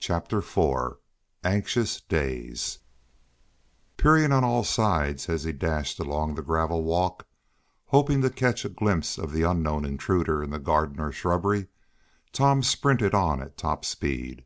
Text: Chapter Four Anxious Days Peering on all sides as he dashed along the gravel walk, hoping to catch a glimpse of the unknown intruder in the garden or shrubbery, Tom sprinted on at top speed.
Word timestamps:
Chapter 0.00 0.42
Four 0.42 0.98
Anxious 1.44 2.00
Days 2.00 2.80
Peering 3.96 4.32
on 4.32 4.42
all 4.42 4.64
sides 4.64 5.28
as 5.28 5.44
he 5.44 5.52
dashed 5.52 6.00
along 6.00 6.34
the 6.34 6.42
gravel 6.42 6.82
walk, 6.82 7.28
hoping 7.86 8.20
to 8.22 8.30
catch 8.30 8.64
a 8.64 8.68
glimpse 8.68 9.16
of 9.16 9.30
the 9.30 9.44
unknown 9.44 9.84
intruder 9.84 10.42
in 10.42 10.50
the 10.50 10.58
garden 10.58 10.98
or 10.98 11.12
shrubbery, 11.12 11.68
Tom 12.32 12.64
sprinted 12.64 13.14
on 13.14 13.40
at 13.40 13.56
top 13.56 13.84
speed. 13.84 14.44